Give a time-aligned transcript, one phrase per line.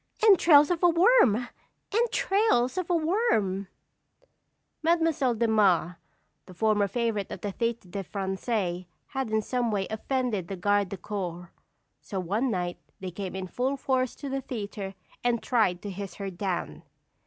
[0.25, 1.47] entrails of a worm!
[1.93, 3.67] entrails of a worm!"
[4.81, 5.93] Mademoiselle de Mars,
[6.47, 10.89] the former favorite of the Théâtre de Français, had in some way offended the Gardes
[10.89, 11.51] du Corps.
[12.01, 16.15] So one night they came in full force to the theatre and tried to hiss
[16.15, 16.81] her down.